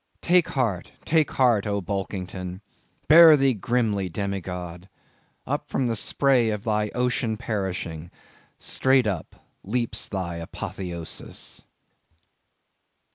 [0.23, 2.61] Take heart, take heart, O Bulkington!
[3.07, 4.89] Bear thee grimly, demigod!
[5.45, 11.67] Up from the spray of thy ocean perishing—straight up, leaps thy apotheosis!